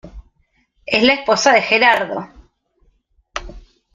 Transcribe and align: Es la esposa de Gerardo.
Es 0.87 1.03
la 1.03 1.13
esposa 1.13 1.53
de 1.53 1.61
Gerardo. 1.61 2.27